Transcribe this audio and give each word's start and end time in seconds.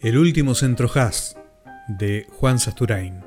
El 0.00 0.16
último 0.16 0.54
centro 0.54 0.88
jazz 0.88 1.36
de 1.88 2.28
Juan 2.30 2.60
Sasturain. 2.60 3.24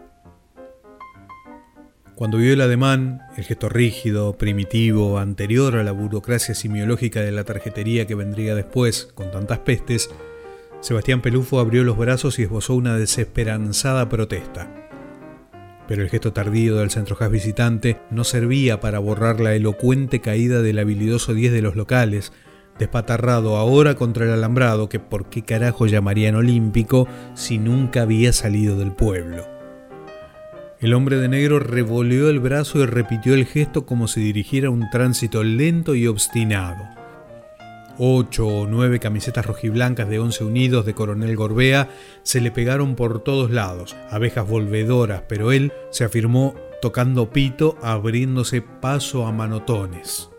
Cuando 2.15 2.37
vio 2.37 2.53
el 2.53 2.61
ademán, 2.61 3.23
el 3.35 3.43
gesto 3.43 3.67
rígido, 3.67 4.37
primitivo, 4.37 5.19
anterior 5.19 5.75
a 5.75 5.83
la 5.83 5.91
burocracia 5.91 6.55
simiológica 6.55 7.19
de 7.19 7.33
la 7.33 7.43
tarjetería 7.43 8.07
que 8.07 8.15
vendría 8.15 8.55
después 8.55 9.09
con 9.13 9.31
tantas 9.31 9.59
pestes, 9.59 10.11
Sebastián 10.79 11.21
Pelufo 11.21 11.59
abrió 11.59 11.83
los 11.83 11.97
brazos 11.97 12.39
y 12.39 12.43
esbozó 12.43 12.75
una 12.75 12.95
desesperanzada 12.95 14.07
protesta. 14.07 14.73
Pero 15.89 16.03
el 16.03 16.09
gesto 16.09 16.31
tardío 16.31 16.77
del 16.77 16.89
centro 16.89 17.19
jazz 17.19 17.31
visitante 17.31 17.99
no 18.11 18.23
servía 18.23 18.79
para 18.79 18.99
borrar 18.99 19.41
la 19.41 19.53
elocuente 19.55 20.21
caída 20.21 20.61
del 20.61 20.79
habilidoso 20.79 21.33
10 21.33 21.51
de 21.51 21.61
los 21.63 21.75
locales, 21.75 22.31
despatarrado 22.81 23.57
ahora 23.57 23.93
contra 23.95 24.25
el 24.25 24.31
alambrado 24.31 24.89
que 24.89 24.99
por 24.99 25.29
qué 25.29 25.43
carajo 25.43 25.85
llamarían 25.85 26.35
olímpico 26.35 27.07
si 27.35 27.59
nunca 27.59 28.01
había 28.01 28.33
salido 28.33 28.77
del 28.77 28.91
pueblo. 28.91 29.45
El 30.79 30.95
hombre 30.95 31.17
de 31.17 31.29
negro 31.29 31.59
revoleó 31.59 32.27
el 32.29 32.39
brazo 32.39 32.79
y 32.79 32.87
repitió 32.87 33.35
el 33.35 33.45
gesto 33.45 33.85
como 33.85 34.07
si 34.07 34.21
dirigiera 34.21 34.71
un 34.71 34.89
tránsito 34.89 35.43
lento 35.43 35.93
y 35.93 36.07
obstinado. 36.07 36.83
Ocho 37.99 38.47
o 38.47 38.65
nueve 38.65 38.99
camisetas 38.99 39.45
rojiblancas 39.45 40.09
de 40.09 40.17
once 40.17 40.43
unidos 40.43 40.87
de 40.87 40.95
Coronel 40.95 41.35
Gorbea 41.35 41.87
se 42.23 42.41
le 42.41 42.49
pegaron 42.49 42.95
por 42.95 43.23
todos 43.23 43.51
lados, 43.51 43.95
abejas 44.09 44.49
volvedoras, 44.49 45.21
pero 45.29 45.51
él 45.51 45.71
se 45.91 46.03
afirmó 46.03 46.55
tocando 46.81 47.29
pito, 47.29 47.77
abriéndose 47.83 48.63
paso 48.63 49.27
a 49.27 49.31
manotones. 49.31 50.31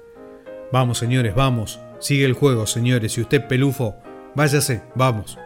Vamos, 0.72 0.98
señores, 0.98 1.36
vamos, 1.36 1.78
Sigue 2.02 2.24
el 2.24 2.32
juego, 2.32 2.66
señores, 2.66 3.16
y 3.16 3.20
usted, 3.20 3.46
pelufo, 3.46 3.94
váyase, 4.34 4.82
vamos. 4.96 5.38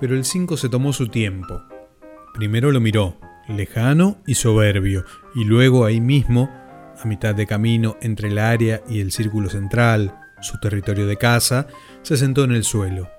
Pero 0.00 0.14
el 0.14 0.24
5 0.24 0.56
se 0.56 0.70
tomó 0.70 0.94
su 0.94 1.08
tiempo. 1.08 1.60
Primero 2.32 2.72
lo 2.72 2.80
miró, 2.80 3.18
lejano 3.46 4.16
y 4.26 4.36
soberbio, 4.36 5.04
y 5.34 5.44
luego 5.44 5.84
ahí 5.84 6.00
mismo, 6.00 6.48
a 6.98 7.06
mitad 7.06 7.34
de 7.34 7.46
camino 7.46 7.98
entre 8.00 8.28
el 8.28 8.38
área 8.38 8.82
y 8.88 9.00
el 9.00 9.12
círculo 9.12 9.50
central, 9.50 10.18
su 10.40 10.58
territorio 10.58 11.06
de 11.06 11.18
casa, 11.18 11.66
se 12.00 12.16
sentó 12.16 12.44
en 12.44 12.52
el 12.52 12.64
suelo, 12.64 13.10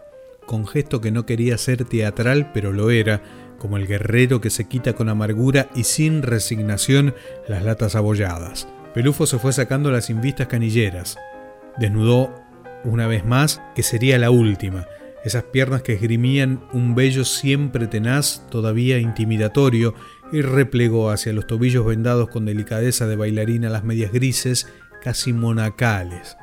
con 0.48 0.66
gesto 0.66 1.02
que 1.02 1.12
no 1.12 1.28
quería 1.28 1.56
ser 1.59 1.86
teatral, 1.86 2.52
pero 2.52 2.74
lo 2.74 2.90
era, 2.90 3.22
como 3.59 3.78
el 3.78 3.86
guerrero 3.86 4.42
que 4.42 4.50
se 4.50 4.68
quita 4.68 4.94
con 4.94 5.09
amargura 5.09 5.70
y 5.76 5.84
sin 5.84 6.24
resignación 6.24 7.14
las 7.48 7.64
latas 7.64 7.96
abolladas. 7.96 8.68
Pelufo 8.96 9.28
se 9.28 9.38
fue 9.38 9.54
sacando 9.54 9.92
las 9.92 10.09
invistas 10.09 10.48
canilleras, 10.48 11.20
Desnudó 11.78 12.33
una 12.83 13.08
vez 13.08 13.25
más, 13.25 13.61
que 13.75 13.83
sería 13.83 14.17
la 14.17 14.31
última, 14.31 14.86
esas 15.23 15.44
piernas 15.44 15.81
que 15.81 15.94
esgrimían 15.94 16.64
un 16.72 16.95
vello 16.95 17.25
siempre 17.25 17.88
tenaz, 17.88 18.47
todavía 18.50 18.97
intimidatorio, 18.97 19.94
y 20.31 20.42
replegó 20.42 21.09
hacia 21.09 21.34
los 21.34 21.47
tobillos 21.47 21.86
vendados 21.86 22.30
con 22.30 22.45
delicadeza 22.45 23.08
de 23.08 23.16
bailarina 23.16 23.69
las 23.69 23.84
medias 23.84 24.11
grises, 24.11 24.72
casi 25.02 25.34
monacales. 25.34 26.38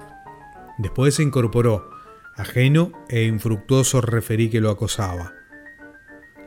Después 0.78 1.14
se 1.14 1.22
incorporó, 1.22 1.90
ajeno 2.36 2.92
e 3.08 3.24
infructuoso 3.24 4.00
referí 4.00 4.50
que 4.50 4.60
lo 4.60 4.70
acosaba. 4.70 5.32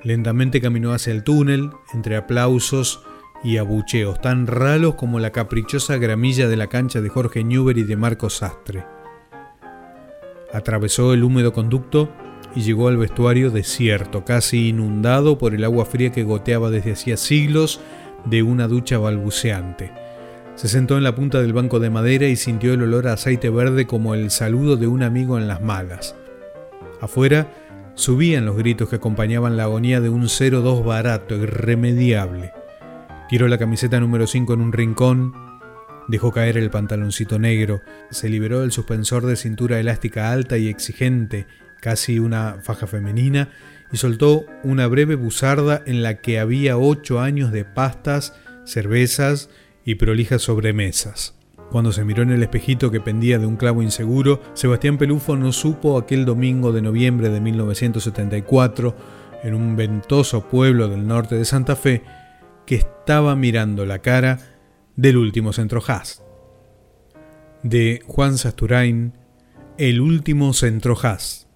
Lentamente 0.04 0.62
caminó 0.62 0.94
hacia 0.94 1.14
el 1.14 1.24
túnel, 1.24 1.72
entre 1.94 2.18
aplausos 2.18 3.04
y 3.44 3.58
abucheos 3.58 4.20
tan 4.22 4.48
ralos 4.48 4.96
como 4.96 5.20
la 5.20 5.32
caprichosa 5.32 5.98
gramilla 5.98 6.48
de 6.48 6.58
la 6.58 6.68
cancha 6.68 7.02
de 7.02 7.10
Jorge 7.10 7.44
Newbery 7.44 7.82
y 7.82 7.84
de 7.84 7.96
Marcos 7.96 8.38
Sastre. 8.38 8.86
Atravesó 10.54 11.14
el 11.14 11.24
húmedo 11.24 11.54
conducto 11.54 12.10
y 12.56 12.62
llegó 12.62 12.88
al 12.88 12.98
vestuario 12.98 13.52
desierto, 13.52 14.26
casi 14.26 14.70
inundado 14.70 15.38
por 15.38 15.54
el 15.54 15.64
agua 15.64 15.86
fría 15.86 16.12
que 16.12 16.24
goteaba 16.24 16.70
desde 16.70 16.94
hacía 16.94 17.18
siglos 17.18 17.80
de 18.26 18.44
una 18.44 18.68
ducha 18.68 18.98
balbuceante. 18.98 19.92
Se 20.56 20.68
sentó 20.68 20.98
en 20.98 21.04
la 21.04 21.14
punta 21.14 21.40
del 21.40 21.54
banco 21.54 21.80
de 21.80 21.92
madera 21.92 22.28
y 22.28 22.36
sintió 22.36 22.74
el 22.74 22.82
olor 22.82 23.08
a 23.08 23.14
aceite 23.14 23.50
verde 23.52 23.86
como 23.86 24.16
el 24.16 24.32
saludo 24.32 24.76
de 24.76 24.88
un 24.88 25.04
amigo 25.04 25.38
en 25.38 25.48
las 25.48 25.62
malas. 25.62 26.16
Afuera 27.00 27.54
subían 27.94 28.46
los 28.46 28.58
gritos 28.58 28.90
que 28.90 28.96
acompañaban 28.96 29.56
la 29.56 29.64
agonía 29.64 30.02
de 30.02 30.10
un 30.10 30.24
0-2 30.24 30.84
barato, 30.84 31.36
irremediable. 31.36 32.54
Tiró 33.30 33.50
la 33.50 33.58
camiseta 33.58 34.00
número 34.00 34.26
5 34.26 34.54
en 34.54 34.62
un 34.62 34.72
rincón, 34.72 35.34
dejó 36.08 36.32
caer 36.32 36.58
el 36.58 36.70
pantaloncito 36.70 37.40
negro, 37.40 37.82
se 38.10 38.30
liberó 38.30 38.62
del 38.62 38.72
suspensor 38.72 39.26
de 39.26 39.36
cintura 39.36 39.82
elástica 39.82 40.32
alta 40.32 40.58
y 40.58 40.70
exigente, 40.70 41.46
casi 41.82 42.20
una 42.20 42.60
faja 42.64 42.88
femenina, 42.88 43.50
y 43.92 43.98
soltó 43.98 44.46
una 44.64 44.88
breve 44.88 45.16
buzarda 45.16 45.84
en 45.86 46.04
la 46.04 46.22
que 46.22 46.40
había 46.40 46.78
ocho 46.78 47.20
años 47.20 47.52
de 47.52 47.66
pastas, 47.66 48.34
cervezas 48.64 49.50
y 49.84 49.96
prolijas 49.96 50.44
sobremesas. 50.44 51.36
Cuando 51.70 51.92
se 51.92 52.06
miró 52.06 52.24
en 52.24 52.32
el 52.32 52.44
espejito 52.44 52.92
que 52.92 53.02
pendía 53.02 53.40
de 53.40 53.46
un 53.46 53.58
clavo 53.58 53.84
inseguro, 53.84 54.42
Sebastián 54.54 54.98
Pelufo 54.98 55.36
no 55.36 55.52
supo 55.52 55.98
aquel 55.98 56.24
domingo 56.24 56.72
de 56.72 56.82
noviembre 56.82 57.30
de 57.30 57.42
1974, 57.42 58.96
en 59.44 59.54
un 59.54 59.76
ventoso 59.76 60.48
pueblo 60.48 60.88
del 60.88 61.06
norte 61.06 61.36
de 61.36 61.44
Santa 61.44 61.76
Fe, 61.76 62.04
que 62.68 62.76
estaba 62.76 63.36
mirando 63.36 63.86
la 63.86 64.00
cara 64.00 64.40
del 64.96 65.18
último 65.18 65.54
centro 65.54 65.82
jazz. 65.82 66.22
De 67.64 68.04
Juan 68.06 68.38
Sasturain, 68.38 69.14
El 69.80 70.02
último 70.02 70.54
centro 70.54 70.96
jazz. 71.02 71.47